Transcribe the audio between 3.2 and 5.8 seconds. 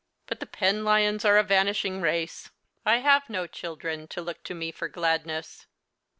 no children to look to me for gladness.